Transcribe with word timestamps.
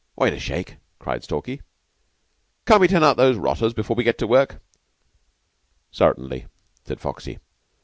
"Wait 0.15 0.33
a 0.33 0.39
shake," 0.39 0.77
cried 0.97 1.23
Stalky. 1.23 1.61
"Can't 2.65 2.81
we 2.81 2.87
turn 2.87 3.03
out 3.03 3.17
those 3.17 3.37
rotters 3.37 3.71
before 3.75 3.95
we 3.95 4.03
get 4.03 4.17
to 4.17 4.25
work?" 4.25 4.59
"Certainly," 5.91 6.47
said 6.83 6.99
Foxy. 6.99 7.37